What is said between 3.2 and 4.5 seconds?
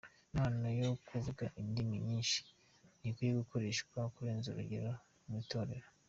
gukoreshwa kurenza